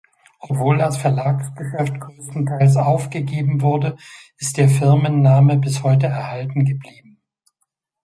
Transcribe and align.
Obwohl 0.39 0.79
das 0.79 0.97
Verlagsgeschäft 0.97 1.99
grösstenteils 1.99 2.75
aufgegeben 2.75 3.61
wurde, 3.61 3.97
ist 4.39 4.57
der 4.57 4.67
Firmenname 4.67 5.57
bis 5.57 5.83
heute 5.83 6.07
erhalten 6.07 6.65
geblieben. 6.65 7.19